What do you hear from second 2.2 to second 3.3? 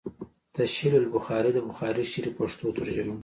پښتو ترجمه